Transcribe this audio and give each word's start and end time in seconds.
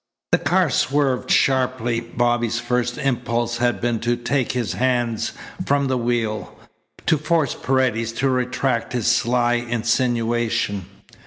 The 0.31 0.39
car 0.39 0.71
swerved 0.71 1.29
sharply. 1.29 1.99
Bobby's 1.99 2.59
first 2.59 2.97
impulse 2.97 3.57
had 3.57 3.79
been 3.79 3.99
to 3.99 4.15
take 4.15 4.53
his 4.53 4.73
hands 4.73 5.33
from 5.67 5.89
the 5.89 5.95
wheel, 5.97 6.57
to 7.05 7.19
force 7.19 7.53
Paredes 7.53 8.11
to 8.13 8.27
retract 8.27 8.93
his 8.93 9.05
sly 9.05 9.53
insinuation. 9.53 10.87